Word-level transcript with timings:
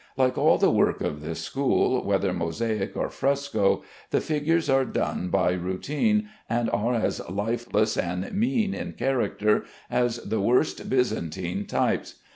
Like 0.17 0.35
all 0.35 0.57
the 0.57 0.71
work 0.71 1.01
of 1.01 1.21
this 1.21 1.41
school, 1.43 2.03
whether 2.03 2.33
mosaic 2.33 2.97
or 2.97 3.07
fresco, 3.11 3.83
the 4.09 4.19
figures 4.19 4.67
are 4.67 4.83
done 4.83 5.27
by 5.29 5.51
routine, 5.51 6.27
and 6.49 6.71
are 6.71 6.95
as 6.95 7.21
lifeless 7.29 7.95
and 7.97 8.33
mean 8.33 8.73
in 8.73 8.93
character 8.93 9.63
as 9.91 10.17
the 10.17 10.41
worst 10.41 10.89
Byzantine 10.89 11.67
types. 11.67 12.15